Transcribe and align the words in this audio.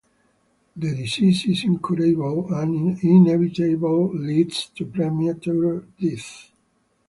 The 0.75 0.95
disease 0.95 1.45
is 1.45 1.63
incurable 1.63 2.51
and 2.55 2.97
inevitably 3.03 3.75
leads 4.17 4.65
to 4.71 4.85
premature 4.87 5.81
death. 5.99 6.49